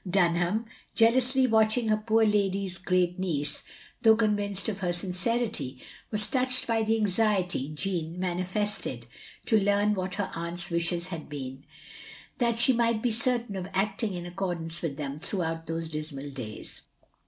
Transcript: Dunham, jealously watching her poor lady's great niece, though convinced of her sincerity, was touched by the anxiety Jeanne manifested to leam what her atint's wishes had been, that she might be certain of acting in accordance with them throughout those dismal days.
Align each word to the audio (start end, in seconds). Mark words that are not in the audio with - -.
Dunham, 0.09 0.65
jealously 0.95 1.45
watching 1.45 1.89
her 1.89 1.97
poor 1.97 2.25
lady's 2.25 2.79
great 2.79 3.19
niece, 3.19 3.61
though 4.01 4.15
convinced 4.15 4.67
of 4.67 4.79
her 4.79 4.91
sincerity, 4.91 5.77
was 6.09 6.25
touched 6.25 6.65
by 6.65 6.81
the 6.81 6.97
anxiety 6.97 7.69
Jeanne 7.69 8.19
manifested 8.19 9.05
to 9.45 9.59
leam 9.59 9.93
what 9.93 10.15
her 10.15 10.31
atint's 10.33 10.71
wishes 10.71 11.09
had 11.09 11.29
been, 11.29 11.65
that 12.39 12.57
she 12.57 12.73
might 12.73 13.03
be 13.03 13.11
certain 13.11 13.55
of 13.55 13.67
acting 13.75 14.13
in 14.15 14.25
accordance 14.25 14.81
with 14.81 14.97
them 14.97 15.19
throughout 15.19 15.67
those 15.67 15.87
dismal 15.87 16.31
days. 16.31 16.81